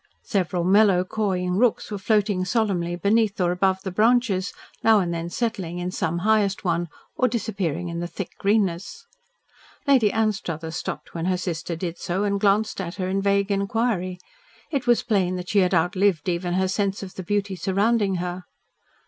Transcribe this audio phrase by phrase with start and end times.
[0.23, 5.29] Several mellow, cawing rooks were floating solemnly beneath or above the branches, now wand then
[5.29, 9.05] settling in some highest one or disappearing in the thick greenness.
[9.85, 14.17] Lady Anstruthers stopped when her sister did so, and glanced at her in vague inquiry.
[14.71, 18.45] It was plain that she had outlived even her sense of the beauty surrounding her.